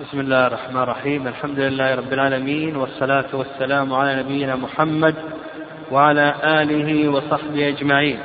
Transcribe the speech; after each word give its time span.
بسم 0.00 0.20
الله 0.20 0.46
الرحمن 0.46 0.82
الرحيم 0.82 1.26
الحمد 1.28 1.58
لله 1.58 1.94
رب 1.94 2.12
العالمين 2.12 2.76
والصلاة 2.76 3.24
والسلام 3.32 3.92
على 3.94 4.22
نبينا 4.22 4.56
محمد 4.56 5.14
وعلى 5.90 6.34
آله 6.44 7.08
وصحبه 7.08 7.68
أجمعين 7.68 8.18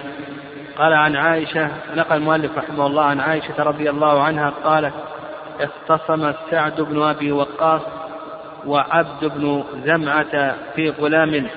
قال 0.78 0.94
عن 0.94 1.16
عائشة 1.16 1.70
نقل 1.96 2.16
المؤلف 2.16 2.58
رحمه 2.58 2.88
الله 2.88 3.04
عن 3.04 3.20
عائشة 3.20 3.64
رضي 3.64 3.90
الله 3.90 4.24
عنها 4.24 4.54
قالت 4.64 4.94
اختصم 5.60 6.34
سعد 6.52 6.82
بن 6.82 7.02
أبي 7.02 7.32
وقاص 7.32 7.82
وعبد 8.66 9.26
بن 9.26 9.64
زمعة 9.86 10.56
في 10.76 10.90
غلام 10.90 11.48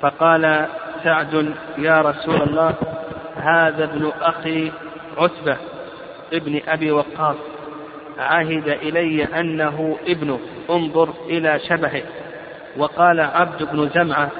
فقال 0.00 0.66
سعد 1.04 1.54
يا 1.78 2.00
رسول 2.00 2.42
الله 2.42 2.74
هذا 3.36 3.84
ابن 3.84 4.12
أخي 4.22 4.72
عتبة 5.18 5.56
ابن 6.32 6.60
أبي 6.68 6.90
وقاص 6.90 7.36
عهد 8.18 8.68
إلي 8.68 9.24
أنه 9.24 9.98
ابنه 10.06 10.40
انظر 10.70 11.14
إلى 11.26 11.58
شبهه. 11.58 12.02
وقال 12.76 13.20
عبد 13.20 13.62
بن 13.62 13.88
زمعة 13.88 14.30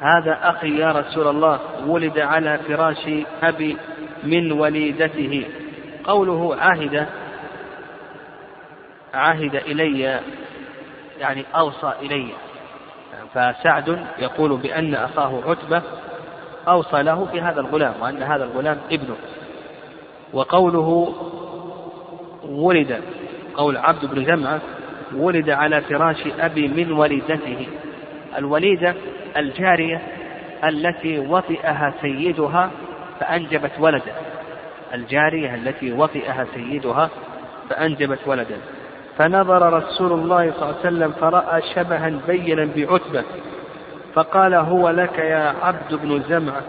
هذا 0.00 0.38
أخي 0.42 0.78
يا 0.78 0.92
رسول 0.92 1.28
الله 1.28 1.60
ولد 1.86 2.18
على 2.18 2.58
فراش 2.58 3.08
أبي 3.42 3.76
من 4.24 4.52
وليدته. 4.52 5.44
قوله 6.04 6.56
عهد 6.56 7.06
عهد 9.14 9.54
إلي 9.54 10.20
يعني 11.20 11.44
أوصى 11.56 11.92
إلي. 12.02 12.28
فسعد 13.34 14.06
يقول 14.18 14.56
بأن 14.56 14.94
أخاه 14.94 15.40
عتبة 15.46 15.82
أوصى 16.68 17.02
له 17.02 17.24
في 17.32 17.40
هذا 17.40 17.60
الغلام 17.60 17.94
وأن 18.00 18.22
هذا 18.22 18.44
الغلام 18.44 18.78
ابنه. 18.90 19.16
وقوله 20.32 21.14
ولد 22.52 23.00
قول 23.54 23.76
عبد 23.76 24.04
بن 24.04 24.24
جمعة 24.24 24.60
ولد 25.16 25.50
على 25.50 25.80
فراش 25.80 26.26
أبي 26.40 26.68
من 26.68 26.92
وليدته 26.92 27.66
الوليدة 28.38 28.94
الجارية 29.36 30.00
التي 30.64 31.18
وطئها 31.18 31.94
سيدها 32.02 32.70
فأنجبت 33.20 33.72
ولدا 33.78 34.12
الجارية 34.94 35.54
التي 35.54 35.92
وطئها 35.92 36.46
سيدها 36.54 37.10
فأنجبت 37.70 38.18
ولدا 38.26 38.56
فنظر 39.18 39.72
رسول 39.72 40.12
الله 40.12 40.52
صلى 40.52 40.62
الله 40.62 40.76
عليه 40.84 40.88
وسلم 40.88 41.12
فرأى 41.12 41.62
شبها 41.74 42.12
بينا 42.26 42.68
بعتبة. 42.76 43.24
فقال 44.14 44.54
هو 44.54 44.90
لك 44.90 45.18
يا 45.18 45.54
عبد 45.62 45.94
بن 45.94 46.22
زمعة 46.28 46.62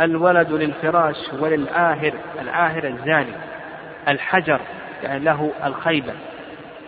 الولد 0.00 0.52
للفراش 0.52 1.16
وللعاهر 1.40 2.12
العاهر 2.40 2.84
الزاني 2.86 3.32
الحجر. 4.08 4.60
يعني 5.02 5.24
له 5.24 5.52
الخيبة. 5.64 6.14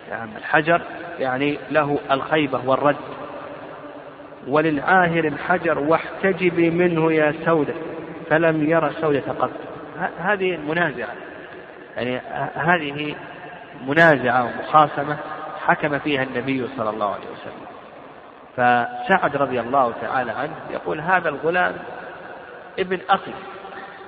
يعني 0.09 0.37
الحجر 0.37 0.81
يعني 1.19 1.57
له 1.71 1.99
الخيبة 2.11 2.61
والرد. 2.65 2.95
وللعاهر 4.47 5.25
الحجر 5.25 5.79
واحتجبي 5.79 6.69
منه 6.69 7.13
يا 7.13 7.33
سودة 7.45 7.73
فلم 8.29 8.69
ير 8.69 8.91
سودة 8.91 9.33
قط. 9.39 9.51
هذه 10.19 10.57
منازعة. 10.57 11.13
يعني 11.97 12.21
هذه 12.55 13.15
منازعة 13.87 14.43
ومخاصمة 14.43 15.17
حكم 15.65 15.99
فيها 15.99 16.23
النبي 16.23 16.67
صلى 16.77 16.89
الله 16.89 17.13
عليه 17.13 17.27
وسلم. 17.33 17.65
فسعد 18.55 19.35
رضي 19.35 19.59
الله 19.59 19.93
تعالى 20.01 20.31
عنه 20.31 20.55
يقول 20.71 20.99
هذا 20.99 21.29
الغلام 21.29 21.75
ابن 22.79 22.99
أخي 23.09 23.33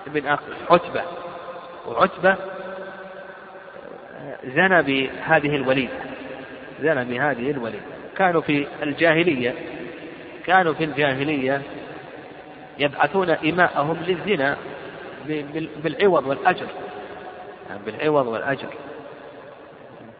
ابن 0.07 0.27
أخي 0.27 0.51
عتبة. 0.69 1.01
وعتبة 1.87 2.35
زنى 4.45 4.81
بهذه 4.81 5.55
الوليدة 5.55 5.93
زنى 6.81 7.05
بهذه 7.05 7.51
الوليدة 7.51 7.83
كانوا 8.17 8.41
في 8.41 8.67
الجاهلية 8.83 9.53
كانوا 10.45 10.73
في 10.73 10.83
الجاهلية 10.83 11.61
يبعثون 12.79 13.29
إماءهم 13.29 13.97
للزنا 14.07 14.57
بالعوض 15.83 16.27
والأجر. 16.27 16.67
يعني 17.69 17.81
بالعوض 17.85 18.27
والأجر. 18.27 18.67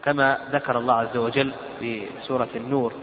كما 0.06 0.38
ذكر 0.52 0.78
الله 0.78 0.94
عز 0.94 1.18
وجل 1.18 1.52
في 1.80 2.04
سورة 2.22 2.50
النور. 2.56 2.94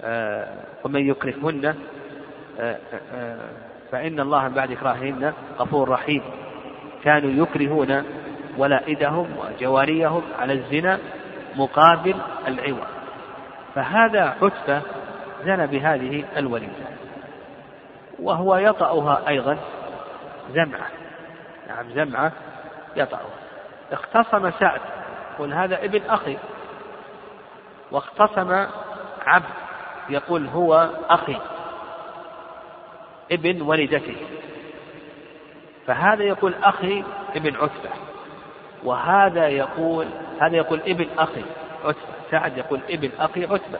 آه، 0.00 0.48
ومن 0.84 1.08
يكرههن 1.08 1.74
آه، 2.60 2.78
آه، 3.14 3.50
فإن 3.92 4.20
الله 4.20 4.48
بعد 4.48 4.72
إكراههن 4.72 5.32
غفور 5.58 5.88
رحيم. 5.88 6.22
كانوا 7.04 7.44
يكرهون 7.44 8.04
ولائدهم 8.56 9.36
وجواريهم 9.38 10.22
على 10.38 10.52
الزنا 10.52 10.98
مقابل 11.56 12.14
العوض. 12.48 12.86
فهذا 13.74 14.36
عتبة 14.42 14.82
زنى 15.44 15.66
بهذه 15.66 16.24
الوليدة. 16.36 16.86
وهو 18.18 18.56
يطأها 18.56 19.28
أيضا 19.28 19.58
زمعة. 20.50 20.88
نعم 21.68 21.90
زمعة 21.90 22.32
يطأها. 22.96 23.30
اختصم 23.92 24.50
سعد 24.50 24.80
يقول 25.34 25.52
هذا 25.52 25.84
ابن 25.84 26.02
أخي. 26.08 26.36
واختصم 27.90 28.66
عبد 29.26 29.44
يقول 30.08 30.46
هو 30.46 30.90
أخي 31.10 31.36
ابن 33.32 33.62
والدته 33.62 34.16
فهذا 35.86 36.22
يقول 36.24 36.54
أخي 36.54 37.04
ابن 37.36 37.56
عتبة. 37.56 38.11
وهذا 38.84 39.48
يقول 39.48 40.06
هذا 40.40 40.56
يقول 40.56 40.80
ابن 40.86 41.06
أخي 41.18 41.42
عتبة 41.84 42.00
سعد 42.30 42.58
يقول 42.58 42.80
ابن 42.90 43.10
أخي 43.20 43.44
عتبة 43.44 43.78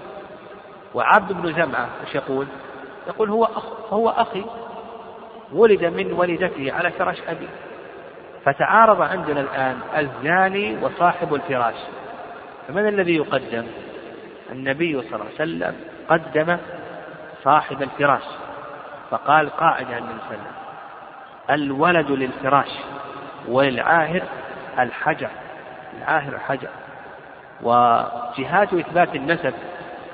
وعبد 0.94 1.32
بن 1.32 1.52
زمعة 1.52 1.88
إيش 2.06 2.14
يقول؟ 2.14 2.46
يقول 3.06 3.30
هو 3.30 3.44
أخ 3.44 3.92
هو 3.92 4.08
أخي 4.08 4.44
ولد 5.52 5.84
من 5.84 6.12
والدته 6.12 6.72
على 6.72 6.90
فراش 6.90 7.16
أبي 7.28 7.48
فتعارض 8.44 9.02
عندنا 9.02 9.40
الآن 9.40 9.78
الزاني 9.96 10.84
وصاحب 10.84 11.34
الفراش 11.34 11.74
فمن 12.68 12.88
الذي 12.88 13.16
يقدم؟ 13.16 13.66
النبي 14.52 15.02
صلى 15.02 15.14
الله 15.14 15.24
عليه 15.24 15.34
وسلم 15.34 15.74
قدم 16.08 16.56
صاحب 17.44 17.82
الفراش 17.82 18.24
فقال 19.10 19.50
قاعدة 19.50 19.98
النبي 19.98 20.18
صلى 20.28 20.36
الله 20.36 20.46
عليه 21.48 21.62
وسلم 21.62 21.70
الولد 21.70 22.10
للفراش 22.10 22.70
وللعاهر 23.48 24.22
الحجر 24.78 25.28
العاهر 25.98 26.32
الحجر. 26.34 26.68
وجهات 27.62 28.74
إثبات 28.74 29.14
النسب 29.14 29.54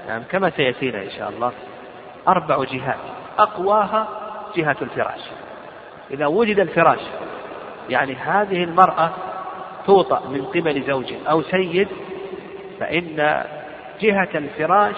يعني 0.08 0.24
كما 0.24 0.50
سيأتينا 0.50 1.02
إن 1.02 1.10
شاء 1.10 1.28
الله. 1.28 1.52
أربع 2.28 2.64
جهات 2.64 2.96
أقواها 3.38 4.08
جهة 4.56 4.76
الفراش. 4.82 5.20
إذا 6.10 6.26
وجد 6.26 6.58
الفراش 6.58 7.00
يعني 7.90 8.14
هذه 8.14 8.64
المرأة 8.64 9.10
توطأ 9.86 10.28
من 10.28 10.44
قبل 10.44 10.82
زوج 10.82 11.14
أو 11.30 11.42
سيد 11.42 11.88
فإن 12.80 13.44
جهة 14.00 14.28
الفراش 14.34 14.96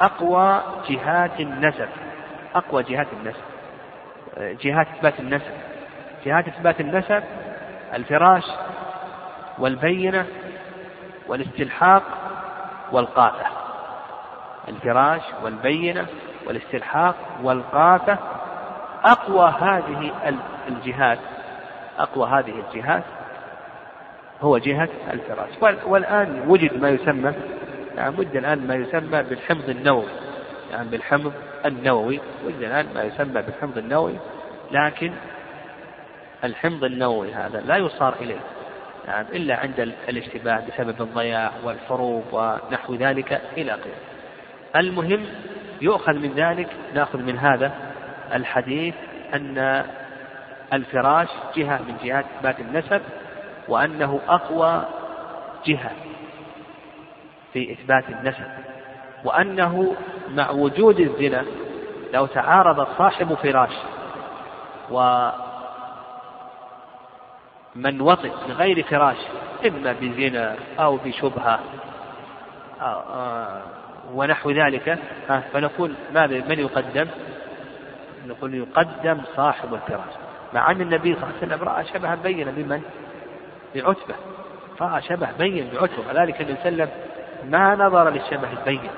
أقوى 0.00 0.62
جهات 0.88 1.40
النسب. 1.40 1.88
أقوى 2.54 2.82
جهات 2.82 3.06
النسب. 3.12 3.44
جهات 4.38 4.86
إثبات 4.96 5.20
النسب. 5.20 5.52
جهات 6.26 6.48
إثبات 6.48 6.80
النسب 6.80 7.22
الفراش 7.94 8.44
والبينة 9.58 10.26
والاستلحاق 11.28 12.02
والقافة 12.92 13.46
الفراش 14.68 15.22
والبينة 15.42 16.06
والاستلحاق 16.46 17.14
والقافة 17.42 18.18
أقوى 19.04 19.54
هذه 19.60 20.12
الجهات 20.68 21.18
أقوى 21.98 22.28
هذه 22.28 22.64
الجهات 22.68 23.04
هو 24.42 24.58
جهة 24.58 24.88
الفراش. 25.12 25.82
والآن 25.86 26.44
وجد 26.48 26.80
ما 26.82 26.88
يسمى 26.88 27.32
يعني 27.96 28.14
وجد 28.18 28.36
الآن 28.36 28.66
ما 28.66 28.74
يسمى 28.74 29.22
بالحمض 29.22 29.68
النووي. 29.68 30.08
يعني 30.70 30.88
بالحمض 30.88 31.32
النووي. 31.66 32.20
وجد 32.46 32.62
الآن 32.62 32.86
ما 32.94 33.02
يسمى 33.02 33.42
بالحمض 33.42 33.78
النووي 33.78 34.18
لكن 34.70 35.12
الحمض 36.44 36.84
النووي 36.84 37.32
هذا 37.32 37.60
لا 37.60 37.76
يصار 37.76 38.14
إليه. 38.20 38.40
يعني 39.06 39.28
إلا 39.36 39.56
عند 39.56 39.80
الاشتباه 40.08 40.62
بسبب 40.68 41.02
الضياع 41.02 41.52
والحروب 41.64 42.24
ونحو 42.32 42.94
ذلك 42.94 43.40
إلى 43.56 43.74
آخره. 43.74 43.94
المهم 44.76 45.24
يؤخذ 45.80 46.14
من 46.14 46.32
ذلك 46.32 46.68
نأخذ 46.94 47.18
من 47.18 47.38
هذا 47.38 47.72
الحديث 48.34 48.94
أن 49.34 49.84
الفراش 50.72 51.28
جهة 51.56 51.82
من 51.82 51.96
جهات 52.04 52.24
إثبات 52.36 52.60
النسب 52.60 53.02
وأنه 53.68 54.20
أقوى 54.28 54.84
جهة 55.66 55.90
في 57.52 57.72
إثبات 57.72 58.04
النسب 58.08 58.46
وأنه 59.24 59.94
مع 60.30 60.50
وجود 60.50 61.00
الزنا 61.00 61.44
لو 62.12 62.26
تعارض 62.26 62.86
صاحب 62.98 63.34
فراش 63.34 63.72
ومن 67.76 68.00
وطئ 68.00 68.30
بغير 68.48 68.82
فراش 68.82 69.16
إما 69.66 69.92
بزنا 70.00 70.56
أو 70.78 70.96
بشبهة. 70.96 71.58
أو 72.80 73.00
آه، 73.00 73.62
ونحو 74.14 74.50
ذلك. 74.50 74.98
فنقول 75.52 75.94
ماذا؟ 76.14 76.48
من 76.48 76.58
يقدم؟ 76.58 77.06
نقول 78.26 78.54
يقدم 78.54 79.20
صاحب 79.36 79.74
الفراش. 79.74 80.14
مع 80.54 80.70
أن 80.70 80.80
النبي 80.80 81.14
صلى 81.14 81.24
الله 81.24 81.34
عليه 81.42 81.54
وسلم 81.54 81.68
رأى 81.68 81.84
شبها 81.84 82.14
بينا 82.14 82.50
بمن؟ 82.50 82.82
بعتبة. 83.74 84.14
رأى 84.80 85.02
شبه 85.02 85.28
بين 85.38 85.70
بعتبة. 85.72 86.08
وذلك 86.08 86.40
النبي 86.40 86.56
صلى 86.62 86.68
الله 86.68 86.84
عليه 86.84 86.92
وسلم 86.92 87.50
ما 87.50 87.74
نظر 87.74 88.10
للشبه 88.10 88.48
البين. 88.52 88.90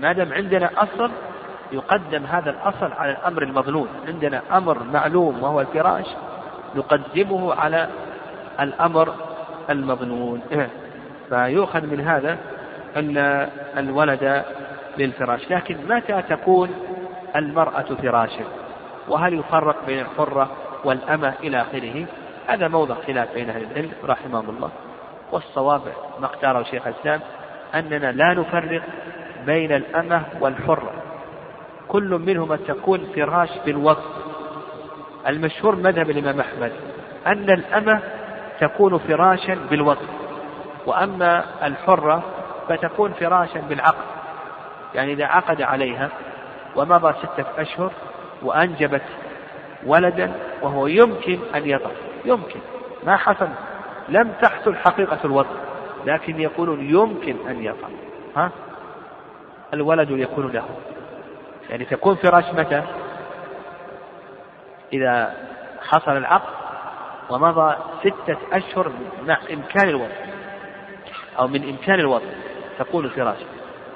ما 0.00 0.12
دام 0.12 0.32
عندنا 0.32 0.70
أصل 0.76 1.10
يقدم 1.72 2.24
هذا 2.24 2.50
الأصل 2.50 2.92
على 2.92 3.12
الأمر 3.12 3.42
المظنون 3.42 3.88
عندنا 4.08 4.42
أمر 4.52 4.82
معلوم 4.82 5.42
وهو 5.42 5.60
الفراش. 5.60 6.06
نقدمه 6.76 7.54
على 7.54 7.88
الأمر 8.60 9.14
المظنون. 9.70 10.40
فيؤخذ 11.28 11.86
من 11.86 12.00
هذا 12.00 12.38
أن 12.96 13.16
الولد 13.78 14.44
للفراش. 14.98 15.50
لكن 15.50 15.76
متى 15.88 16.22
تكون 16.22 16.70
المرأة 17.36 17.82
فراشا 18.02 18.44
وهل 19.08 19.34
يفرق 19.34 19.76
بين 19.86 19.98
الحرة 20.00 20.50
والأمة 20.84 21.34
إلى 21.42 21.60
آخره؟ 21.60 22.04
هذا 22.46 22.68
موضع 22.68 22.94
خلاف 23.06 23.34
بين 23.34 23.50
أهل 23.50 23.62
العلم 23.62 23.90
رحمهم 24.04 24.50
الله. 24.50 24.70
والصواب 25.32 25.82
ما 26.20 26.26
اختاره 26.26 26.62
شيخ 26.62 26.86
الإسلام 26.86 27.20
أننا 27.74 28.12
لا 28.12 28.34
نفرق 28.34 28.82
بين 29.46 29.72
الأمة 29.72 30.22
والحرة. 30.40 30.92
كل 31.88 32.20
منهما 32.26 32.56
تكون 32.56 33.00
فراش 33.16 33.50
بالوقت 33.66 34.02
المشهور 35.26 35.76
مذهب 35.76 36.10
الإمام 36.10 36.40
أحمد 36.40 36.72
أن 37.26 37.50
الأمة 37.50 38.00
تكون 38.60 38.98
فراشا 38.98 39.58
بالوقت 39.70 40.08
وأما 40.86 41.44
الحرة 41.66 42.22
فتكون 42.68 43.12
فراشا 43.12 43.60
بالعقد 43.60 44.04
يعني 44.94 45.12
إذا 45.12 45.24
عقد 45.24 45.62
عليها 45.62 46.08
ومضى 46.76 47.12
ستة 47.12 47.44
أشهر 47.58 47.92
وأنجبت 48.42 49.02
ولدا 49.86 50.32
وهو 50.62 50.86
يمكن 50.86 51.38
أن 51.54 51.68
يطأ 51.68 51.90
يمكن 52.24 52.60
ما 53.04 53.16
حصل 53.16 53.48
لم 54.08 54.32
تحصل 54.42 54.76
حقيقة 54.76 55.18
الوضع 55.24 55.50
لكن 56.06 56.40
يقولون 56.40 56.80
يمكن 56.80 57.36
أن 57.48 57.64
يطأ 57.64 57.88
ها؟ 58.36 58.50
الولد 59.74 60.10
يكون 60.10 60.52
له. 60.52 60.64
يعني 61.70 61.84
تكون 61.84 62.14
فراش 62.14 62.44
متى؟ 62.54 62.82
إذا 64.92 65.34
حصل 65.88 66.16
العقد 66.16 66.52
ومضى 67.30 67.76
ستة 68.00 68.38
أشهر 68.52 68.92
مع 69.26 69.38
إمكان 69.52 69.88
الوضع 69.88 70.14
أو 71.38 71.48
من 71.48 71.68
إمكان 71.68 72.00
الوضع. 72.00 72.26
تكون 72.78 73.08
فراش 73.08 73.38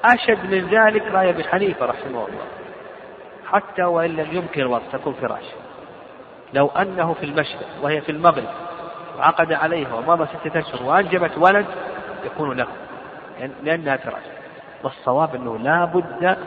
أشد 0.05 0.45
من 0.45 0.67
ذلك 0.67 1.03
رأي 1.11 1.29
أبي 1.29 1.43
حنيفة 1.43 1.85
رحمه 1.85 2.27
الله 2.27 2.45
حتى 3.45 3.83
وإن 3.83 4.15
لم 4.15 4.27
يمكن 4.31 4.61
الوضع. 4.61 4.83
تكون 4.91 5.13
فراش 5.13 5.45
لو 6.53 6.67
أنه 6.67 7.13
في 7.13 7.25
المشرق 7.25 7.67
وهي 7.81 8.01
في 8.01 8.11
المغرب 8.11 8.49
وعقد 9.17 9.53
عليها 9.53 9.93
ومضى 9.93 10.25
ستة 10.25 10.59
أشهر 10.59 10.83
وأنجبت 10.83 11.37
ولد 11.37 11.65
يكون 12.25 12.57
له 12.57 12.67
لأنها 13.63 13.97
فراش 13.97 14.23
والصواب 14.83 15.35
أنه 15.35 15.57
لا 15.57 15.85
بد 15.85 16.37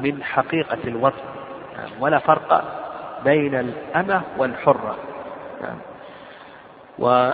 من 0.00 0.24
حقيقة 0.24 0.78
الوضع 0.84 1.22
ولا 2.00 2.18
فرق 2.18 2.81
بين 3.24 3.54
الأمة 3.54 4.22
والحرة. 4.38 4.96
و 6.98 7.30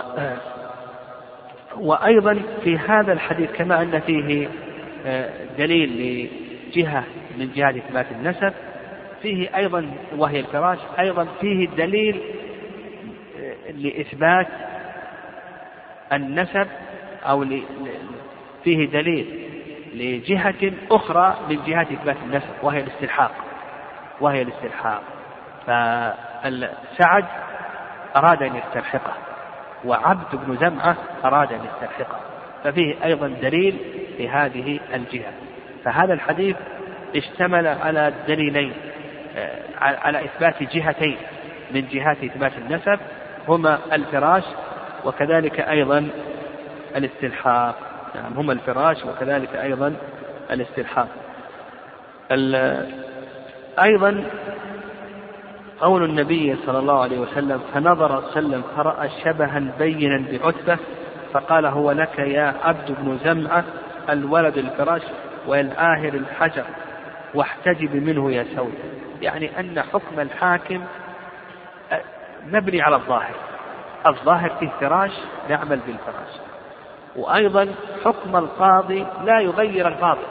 وأيضا 1.77 2.41
في 2.63 2.77
هذا 2.77 3.13
الحديث 3.13 3.51
كما 3.51 3.81
أن 3.81 3.99
فيه 3.99 4.49
آه، 5.05 5.29
دليل 5.57 6.29
لجهة 6.69 7.03
من 7.37 7.51
جهة 7.55 7.69
إثبات 7.69 8.05
النسب 8.11 8.53
فيه 9.21 9.55
أيضا 9.55 9.91
وهي 10.17 10.39
الفراش 10.39 10.79
أيضا 10.99 11.27
فيه 11.41 11.67
دليل 11.67 12.21
آه، 13.39 13.71
لإثبات 13.71 14.47
النسب 16.13 16.67
أو 17.23 17.45
فيه 18.63 18.85
دليل 18.85 19.49
لجهة 19.93 20.71
أخرى 20.91 21.37
من 21.49 21.59
جهات 21.67 21.91
إثبات 21.91 22.17
النسب 22.25 22.49
وهي 22.63 22.79
الاستلحاق. 22.79 23.31
وهي 24.21 24.41
الاستلحاق. 24.41 25.03
فسعد 25.67 27.25
أراد 28.15 28.43
أن 28.43 28.55
يستلحقه 28.55 29.13
وعبد 29.85 30.35
بن 30.35 30.57
زمعة 30.57 30.97
أراد 31.25 31.53
أن 31.53 31.59
يستلحقه 31.59 32.19
ففيه 32.63 32.95
أيضا 33.03 33.27
دليل 33.27 33.77
لهذه 34.19 34.79
الجهة. 34.93 35.31
فهذا 35.85 36.13
الحديث 36.13 36.55
اشتمل 37.15 37.67
على 37.67 38.13
دليلين 38.27 38.73
آه، 39.37 39.61
على 39.81 40.25
إثبات 40.25 40.63
جهتين 40.63 41.17
من 41.71 41.87
جهات 41.87 42.23
إثبات 42.23 42.51
النسب 42.57 42.99
هما 43.47 43.79
الفراش 43.93 44.43
وكذلك 45.05 45.59
أيضا 45.59 46.09
الاستلحاق. 46.95 47.75
نعم 48.15 48.33
هما 48.33 48.53
الفراش 48.53 49.05
وكذلك 49.05 49.55
أيضا 49.55 49.95
الاستلحاق. 50.51 51.07
أيضا 53.83 54.23
قول 55.81 56.03
النبي 56.03 56.55
صلى 56.65 56.79
الله 56.79 57.01
عليه 57.01 57.19
وسلم 57.19 57.61
فنظر 57.73 58.23
وسلم 58.25 58.63
فرأى 58.77 59.09
شبها 59.23 59.73
بينا 59.79 60.25
بعتبة 60.31 60.77
فقال 61.33 61.65
هو 61.65 61.91
لك 61.91 62.19
يا 62.19 62.55
عبد 62.63 62.95
بن 62.99 63.17
زمعة 63.23 63.63
الولد 64.09 64.57
الفراش 64.57 65.01
والآهر 65.47 66.13
الحجر 66.13 66.65
واحتجب 67.33 67.95
منه 67.95 68.31
يا 68.31 68.45
سود 68.55 68.73
يعني 69.21 69.59
أن 69.59 69.81
حكم 69.81 70.19
الحاكم 70.19 70.83
مبني 72.47 72.81
على 72.81 72.95
الظاهر. 72.95 73.35
الظاهر 74.07 74.49
فيه 74.59 74.69
فراش 74.79 75.11
نعمل 75.49 75.79
بالفراش. 75.87 76.33
وأيضا 77.15 77.67
حكم 78.05 78.35
القاضي 78.35 79.05
لا 79.25 79.39
يغير 79.39 79.87
الباطل. 79.87 80.27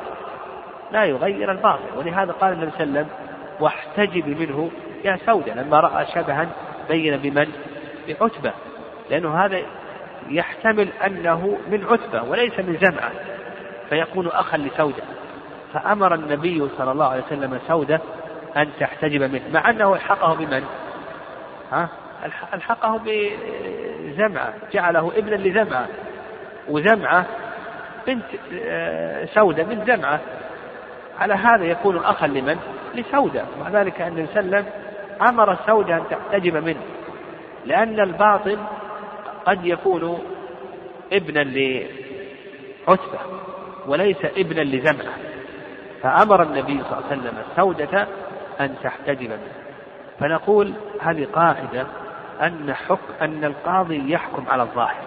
لا 0.93 1.05
يغير 1.05 1.53
الباطل. 1.53 1.97
ولهذا 1.97 2.33
قال 2.33 2.53
النبي 2.53 2.71
صلى 2.71 2.85
الله 2.85 2.99
عليه 2.99 3.09
وسلم 3.09 3.09
واحتجب 3.61 4.41
منه 4.41 4.71
يا 5.05 5.19
سودة 5.27 5.55
لما 5.55 5.81
رأى 5.81 6.07
شبها 6.15 6.49
بين 6.89 7.17
بمن؟ 7.17 7.49
بعتبة 8.09 8.53
لأنه 9.11 9.45
هذا 9.45 9.63
يحتمل 10.29 10.89
أنه 11.07 11.59
من 11.71 11.85
عتبة 11.85 12.23
وليس 12.23 12.59
من 12.59 12.79
زمعة 12.83 13.11
فيكون 13.91 14.27
أخا 14.27 14.57
لسودة 14.57 15.03
فأمر 15.73 16.15
النبي 16.15 16.69
صلى 16.79 16.93
الله 16.93 17.07
عليه 17.07 17.23
وسلم 17.23 17.59
سودة 17.69 18.01
أن 18.57 18.69
تحتجب 18.81 19.23
منه 19.23 19.43
مع 19.53 19.71
أنه 19.71 19.95
ألحقه 19.95 20.35
بمن؟ 20.35 20.65
ها؟ 21.73 21.89
ألحقه 22.55 23.01
بزمعة 23.05 24.55
جعله 24.73 25.13
ابنا 25.17 25.35
لزمعة 25.37 25.87
وزمعة 26.69 27.27
بنت 28.07 28.25
آه، 28.65 29.25
سودة 29.25 29.65
من 29.65 29.85
زمعة 29.87 30.21
على 31.21 31.35
هذا 31.35 31.65
يكون 31.65 31.97
أخا 31.97 32.27
لمن؟ 32.27 32.59
لسودة 32.95 33.45
مع 33.61 33.69
ذلك 33.69 34.01
أن 34.01 34.27
وسلم 34.31 34.65
أمر 35.23 35.57
سودة 35.67 35.97
أن 35.97 36.03
تحتجب 36.11 36.57
منه 36.57 36.83
لأن 37.67 38.01
الباطل 38.01 38.59
قد 39.47 39.67
يكون 39.67 40.19
ابنا 41.13 41.41
لعتبة 41.41 43.19
وليس 43.87 44.25
ابنا 44.25 44.61
لزمعة. 44.61 45.15
فأمر 46.03 46.43
النبي 46.43 46.83
صلى 46.83 46.99
الله 46.99 47.05
عليه 47.11 47.21
وسلم 47.21 47.35
سودة 47.57 48.07
أن 48.61 48.75
تحتجب 48.83 49.31
منه. 49.31 49.53
فنقول 50.21 50.73
هذه 51.01 51.27
قاعدة 51.33 51.87
أن 52.43 52.75
حكم 52.75 53.13
أن 53.23 53.45
القاضي 53.45 54.13
يحكم 54.13 54.45
على 54.49 54.63
الظاهر 54.63 55.05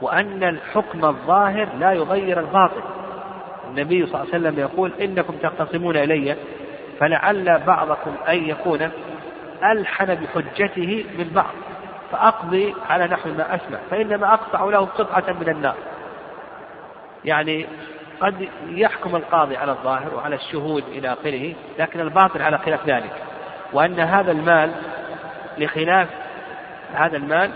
وأن 0.00 0.44
الحكم 0.44 1.04
الظاهر 1.04 1.68
لا 1.78 1.92
يغير 1.92 2.40
الباطل. 2.40 2.82
النبي 3.70 4.06
صلى 4.06 4.22
الله 4.22 4.34
عليه 4.34 4.48
وسلم 4.48 4.58
يقول 4.58 4.92
إنكم 5.00 5.34
تختصمون 5.36 5.96
إلي 5.96 6.36
فلعل 7.00 7.60
بعضكم 7.66 8.14
أن 8.28 8.48
يكون 8.48 8.90
ألحن 9.64 10.14
بحجته 10.14 11.04
من 11.18 11.30
بعض 11.34 11.54
فأقضي 12.12 12.74
على 12.90 13.06
نحو 13.06 13.28
ما 13.28 13.54
أسمع 13.54 13.78
فإنما 13.90 14.34
أقطع 14.34 14.64
له 14.64 14.78
قطعة 14.78 15.32
من 15.40 15.48
النار. 15.48 15.74
يعني 17.24 17.66
قد 18.20 18.48
يحكم 18.68 19.16
القاضي 19.16 19.56
على 19.56 19.72
الظاهر 19.72 20.14
وعلى 20.14 20.34
الشهود 20.34 20.84
إلى 20.88 21.12
آخره 21.12 21.54
لكن 21.78 22.00
الباطل 22.00 22.42
على 22.42 22.58
خلاف 22.58 22.86
ذلك. 22.86 23.12
وأن 23.72 24.00
هذا 24.00 24.32
المال 24.32 24.72
لخلاف 25.58 26.08
هذا 26.94 27.16
المال 27.16 27.50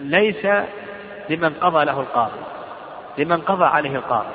ليس 0.00 0.46
لمن 1.30 1.54
قضى 1.54 1.84
له 1.84 2.00
القاضي 2.00 2.40
لمن 3.18 3.40
قضى 3.40 3.64
عليه 3.64 3.96
القاضي. 3.96 4.34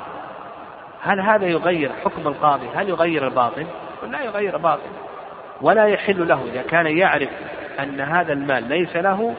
هل 1.02 1.20
هذا 1.20 1.46
يغير 1.46 1.90
حكم 2.04 2.28
القاضي؟ 2.28 2.68
هل 2.74 2.88
يغير 2.88 3.26
الباطل 3.26 3.66
لا 4.10 4.22
يغير 4.22 4.56
الباطل 4.56 4.90
ولا 5.62 5.86
يحل 5.86 6.28
له. 6.28 6.44
إذا 6.52 6.62
كان 6.62 6.86
يعرف 6.86 7.28
أن 7.80 8.00
هذا 8.00 8.32
المال 8.32 8.68
ليس 8.68 8.96
له 8.96 9.34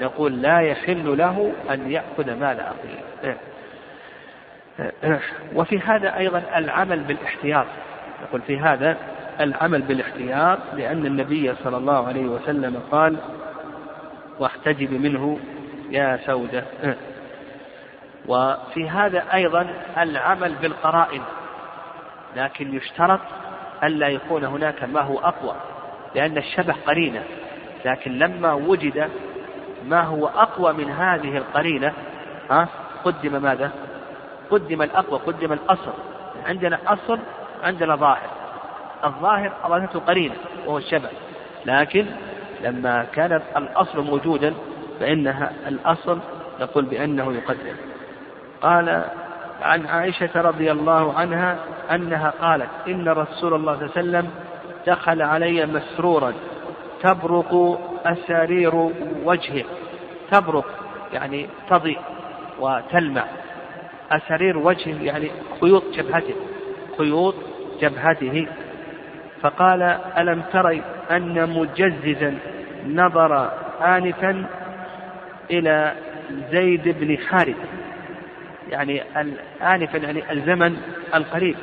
يقول 0.00 0.42
لا 0.42 0.60
يحل 0.60 1.18
له 1.18 1.52
أن 1.70 1.90
يأخذ 1.90 2.34
مال 2.34 2.60
أخيه. 2.60 3.36
وفي 5.54 5.78
هذا 5.78 6.16
أيضا 6.16 6.42
العمل 6.56 7.00
بالاحتياط. 7.00 7.66
يقول 8.28 8.40
في 8.42 8.58
هذا 8.58 8.96
العمل 9.40 9.82
بالاحتياط 9.82 10.58
لأن 10.74 11.06
النبي 11.06 11.54
صلى 11.54 11.76
الله 11.76 12.06
عليه 12.06 12.26
وسلم 12.26 12.82
قال 12.90 13.16
واحتجب 14.38 14.92
منه 14.92 15.38
يا 15.90 16.18
سودة. 16.26 16.64
وفي 18.28 18.90
هذا 18.90 19.24
أيضا 19.34 19.70
العمل 19.98 20.54
بالقرائن. 20.54 21.22
لكن 22.36 22.74
يشترط 22.74 23.20
ألا 23.84 24.08
يكون 24.08 24.44
هناك 24.44 24.84
ما 24.84 25.00
هو 25.00 25.18
أقوى 25.18 25.54
لأن 26.14 26.38
الشبه 26.38 26.74
قرينة. 26.86 27.22
لكن 27.84 28.18
لما 28.18 28.52
وجد 28.52 29.08
ما 29.86 30.02
هو 30.02 30.26
أقوى 30.26 30.72
من 30.72 30.90
هذه 30.90 31.36
القرينة 31.36 31.92
ها 32.50 32.68
قدم 33.04 33.42
ماذا؟ 33.42 33.70
قدم 34.50 34.82
الأقوى 34.82 35.18
قدم 35.18 35.52
الأصل. 35.52 35.92
عندنا 36.46 36.78
أصل 36.86 37.18
عندنا 37.62 37.96
ظاهر. 37.96 38.30
الظاهر 39.04 39.52
أرادته 39.64 40.00
قرينة 40.00 40.34
وهو 40.66 40.78
الشبه. 40.78 41.08
لكن 41.66 42.06
لما 42.62 43.06
كان 43.12 43.42
الأصل 43.56 44.00
موجودا 44.04 44.54
فإنها 45.00 45.52
الأصل 45.68 46.18
نقول 46.60 46.84
بأنه 46.84 47.32
يقدم. 47.32 47.76
قال 48.62 49.04
عن 49.62 49.86
عائشة 49.86 50.40
رضي 50.40 50.72
الله 50.72 51.14
عنها 51.14 51.58
أنها 51.90 52.30
قالت 52.40 52.68
إن 52.88 53.08
رسول 53.08 53.54
الله 53.54 53.76
صلى 53.76 53.86
الله 53.86 53.90
عليه 53.96 54.08
وسلم 54.08 54.30
دخل 54.86 55.22
علي 55.22 55.66
مسرورا 55.66 56.32
تبرق 57.02 57.80
أسارير 58.06 58.74
وجهه 59.24 59.64
تبرق 60.30 60.66
يعني 61.12 61.46
تضيء 61.70 61.98
وتلمع 62.60 63.24
أسارير 64.10 64.58
وجهه 64.58 65.02
يعني 65.02 65.30
خيوط 65.60 65.82
جبهته 65.94 66.34
خيوط 66.98 67.34
جبهته. 67.80 68.46
فقال 69.42 69.82
ألم 70.18 70.42
تري 70.52 70.82
أن 71.10 71.50
مجززا 71.50 72.38
نظر 72.86 73.50
آنفا 73.82 74.44
إلى 75.50 75.92
زيد 76.50 76.88
بن 77.00 77.18
حارث 77.18 77.56
يعني 78.72 79.02
آنفا 79.62 79.96
يعني 79.96 80.32
الزمن 80.32 80.76
القريب. 81.14 81.56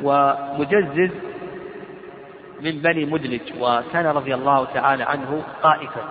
ومجزز 0.00 1.10
من 2.60 2.82
بني 2.82 3.04
مدلج 3.04 3.52
وكان 3.60 4.06
رضي 4.06 4.34
الله 4.34 4.64
تعالى 4.64 5.04
عنه 5.04 5.42
قائفا. 5.62 6.02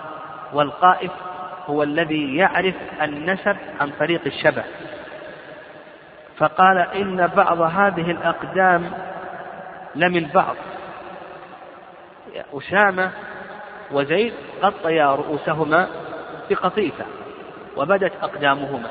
والقائف 0.53 1.11
هو 1.65 1.83
الذي 1.83 2.35
يعرف 2.35 2.75
النسب 3.01 3.57
عن 3.81 3.89
طريق 3.99 4.21
الشبه. 4.25 4.63
فقال 6.37 6.77
إن 6.77 7.27
بعض 7.27 7.61
هذه 7.61 8.11
الأقدام 8.11 8.91
لمن 9.95 10.27
بعض. 10.33 10.55
أسامة 12.53 13.11
وزيد 13.91 14.33
غطيا 14.61 15.15
رؤوسهما 15.15 15.87
بقطيفة 16.49 17.05
وبدت 17.77 18.13
أقدامهما. 18.21 18.89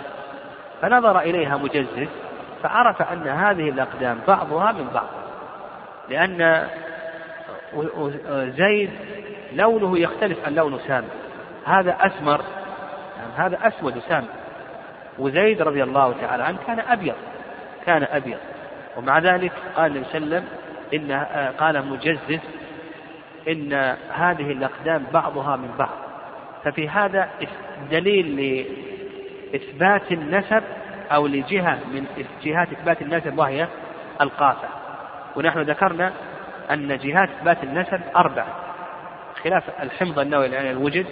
فنظر 0.83 1.21
إليها 1.21 1.57
مجزز 1.57 2.09
فعرف 2.63 3.03
أن 3.03 3.29
هذه 3.29 3.69
الأقدام 3.69 4.19
بعضها 4.29 4.73
من 4.73 4.89
بعض 4.95 5.09
لأن 6.09 6.69
زيد 8.57 8.91
لونه 9.53 9.99
يختلف 9.99 10.47
عن 10.47 10.55
لون 10.55 10.75
أسامة 10.75 11.09
هذا 11.65 11.97
أسمر 12.01 12.41
يعني 13.17 13.33
هذا 13.37 13.69
أسود 13.69 13.97
أسامة 13.97 14.27
وزيد 15.19 15.63
رضي 15.63 15.83
الله 15.83 16.15
تعالى 16.21 16.43
عنه 16.43 16.59
كان 16.67 16.81
أبيض 16.81 17.15
كان 17.87 18.03
أبيض. 18.03 18.39
ومع 18.97 19.19
ذلك 19.19 19.53
قال 19.77 19.87
النبي 19.87 20.05
صلى 20.05 20.19
الله 20.19 20.37
عليه 20.37 20.45
وسلم 20.45 20.45
إن 20.95 21.25
قال 21.59 21.87
مجزز 21.87 22.41
إن 23.49 23.97
هذه 24.13 24.53
الأقدام 24.53 25.05
بعضها 25.13 25.57
من 25.57 25.75
بعض. 25.79 25.97
ففي 26.65 26.89
هذا 26.89 27.29
دليل 27.91 28.67
لإثبات 29.53 30.13
النسب 30.13 30.63
أو 31.13 31.27
لجهة 31.27 31.79
من 31.93 32.07
جهات 32.45 32.69
إثبات 32.73 33.03
النسب 33.03 33.39
وهي 33.39 33.69
القافة 34.21 34.69
ونحن 35.37 35.59
ذكرنا 35.59 36.13
أن 36.71 36.99
جهات 36.99 37.29
إثبات 37.29 37.65
النسب 37.65 38.01
أربعة. 38.17 38.57
خلاف 39.45 39.83
الحمض 39.83 40.19
النووي 40.19 40.47
يعني 40.47 40.71
الوجد 40.71 41.07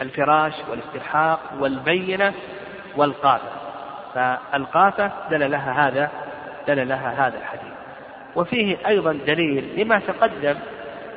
الفراش 0.00 0.52
والاستلحاق 0.70 1.40
والبينة 1.60 2.32
والقافة 2.96 3.48
فالقافة 4.14 5.10
دل 5.30 5.50
لها 5.50 5.88
هذا 5.88 6.10
دل 6.68 6.88
لها 6.88 7.26
هذا 7.26 7.38
الحديث. 7.38 7.72
وفيه 8.36 8.76
أيضا 8.86 9.12
دليل 9.12 9.80
لما 9.80 9.98
تقدم 9.98 10.54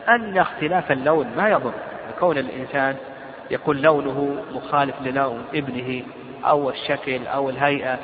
أن 0.10 0.38
اختلاف 0.38 0.92
اللون 0.92 1.28
ما 1.38 1.50
يضر. 1.50 1.74
كون 2.20 2.38
الإنسان 2.38 2.96
يكون 3.52 3.78
لونه 3.78 4.44
مخالف 4.52 4.96
للون 5.02 5.44
ابنه 5.54 6.04
أو 6.46 6.70
الشكل 6.70 7.28
أو 7.28 7.50
الهيئة. 7.50 8.00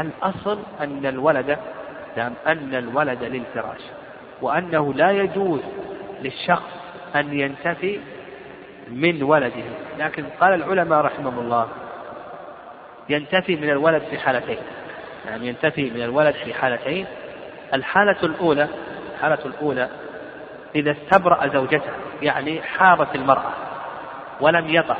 الأصل 0.00 0.58
أن 0.80 1.06
الولد 1.06 1.58
نعم 2.16 2.32
أن 2.46 2.74
الولد 2.74 3.22
للفراش 3.22 3.80
وأنه 4.42 4.94
لا 4.94 5.10
يجوز 5.10 5.60
للشخص 6.22 6.70
أن 7.16 7.40
ينتفي 7.40 8.00
من 8.88 9.22
ولده. 9.22 9.64
لكن 9.98 10.24
قال 10.40 10.54
العلماء 10.54 11.00
رحمهم 11.00 11.38
الله 11.38 11.68
ينتفي 13.08 13.56
من 13.56 13.70
الولد 13.70 14.02
في 14.02 14.18
حالتين 14.18 14.58
يعني 15.26 15.48
ينتفي 15.48 15.90
من 15.90 16.02
الولد 16.02 16.34
في 16.34 16.54
حالتين. 16.54 17.06
الحالة 17.74 18.16
الأولى 18.22 18.68
الحالة 19.14 19.38
الأولى 19.44 19.88
إذا 20.74 20.90
استبرأ 20.90 21.48
زوجته 21.48 21.90
يعني 22.22 22.62
حاضت 22.62 23.14
المرأة 23.14 23.52
ولم 24.40 24.68
يطع. 24.68 24.96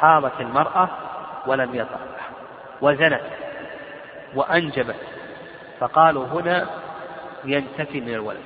حاضت 0.00 0.40
المرأة 0.40 0.88
ولم 1.46 1.74
يطع. 1.74 1.96
وزنت 2.80 3.22
وأنجبت. 4.34 4.96
فقالوا 5.80 6.26
هنا 6.26 6.66
ينتفي 7.44 8.00
من 8.00 8.14
الولد. 8.14 8.42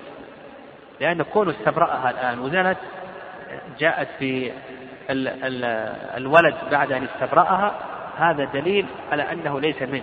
لأن 1.00 1.22
كونه 1.22 1.50
استبرأها 1.50 2.10
الآن 2.10 2.38
وزنت 2.38 2.78
جاءت 3.78 4.08
في 4.18 4.52
ال 5.10 5.28
ال 5.28 5.64
الولد 6.16 6.54
بعد 6.70 6.92
أن 6.92 7.04
استبرأها 7.14 7.74
هذا 8.18 8.44
دليل 8.44 8.86
على 9.12 9.32
أنه 9.32 9.60
ليس 9.60 9.82
منه. 9.82 10.02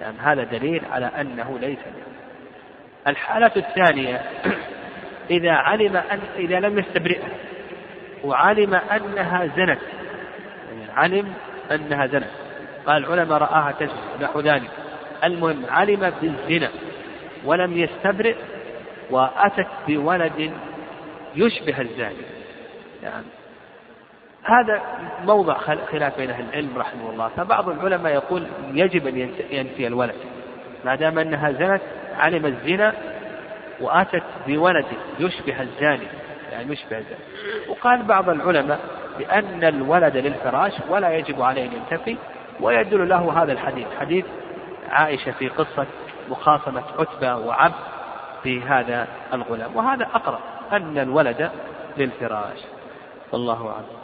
يعني 0.00 0.18
هذا 0.18 0.44
دليل 0.44 0.82
على 0.92 1.06
أنه 1.06 1.58
ليس 1.58 1.78
منه. 1.78 2.14
الحالة 3.06 3.50
الثانية 3.56 4.22
إذا 5.30 5.52
علم 5.52 5.96
أن 5.96 6.20
إذا 6.36 6.60
لم 6.60 6.78
يستبرئها 6.78 7.28
وعلم 8.24 8.74
أنها 8.74 9.46
زنت. 9.46 9.78
يعني 10.68 10.92
علم 10.92 11.32
أنها 11.72 12.06
زنت. 12.06 12.30
قال 12.86 13.04
العلماء 13.04 13.38
رآها 13.38 13.72
تزني 13.72 14.00
نحو 14.20 14.40
ذلك. 14.40 14.70
المهم 15.24 15.66
علم 15.70 16.12
بالزنا. 16.22 16.68
ولم 17.44 17.76
يستبرئ 17.78 18.34
وأتت 19.10 19.66
بولد 19.88 20.52
يشبه 21.36 21.80
الزاني. 21.80 22.14
يعني 23.02 23.26
هذا 24.44 24.82
موضع 25.24 25.54
خلاف 25.92 26.16
بين 26.16 26.30
أهل 26.30 26.44
العلم 26.44 26.78
رحمه 26.78 27.10
الله. 27.10 27.28
فبعض 27.28 27.68
العلماء 27.68 28.12
يقول 28.12 28.46
يجب 28.72 29.06
أن 29.06 29.30
ينفي 29.50 29.86
الولد. 29.86 30.14
ما 30.84 30.94
دام 30.94 31.18
أنها 31.18 31.52
زنت 31.52 31.82
علم 32.16 32.46
الزنا 32.46 32.92
وأتت 33.80 34.22
بولد 34.46 34.86
يشبه 35.18 35.62
الزاني. 35.62 36.06
يعني 36.54 36.72
يشبه 36.72 37.04
وقال 37.68 38.02
بعض 38.02 38.28
العلماء 38.28 38.80
بأن 39.18 39.64
الولد 39.64 40.16
للفراش 40.16 40.72
ولا 40.88 41.16
يجب 41.16 41.42
عليه 41.42 41.66
أن 41.66 41.72
ينتفي 41.72 42.16
ويدل 42.60 43.08
له 43.08 43.42
هذا 43.42 43.52
الحديث. 43.52 43.86
حديث 44.00 44.24
عائشة 44.90 45.32
في 45.32 45.48
قصة 45.48 45.86
مخاصمة 46.30 46.82
عتبة 46.98 47.36
وعبد 47.36 47.74
في 48.42 48.62
هذا 48.62 49.06
الغلام. 49.32 49.76
وهذا 49.76 50.04
أقرب 50.14 50.40
أن 50.72 50.98
الولد 50.98 51.50
للفراش. 51.96 52.58
والله 53.32 53.68
أعلم. 53.68 54.03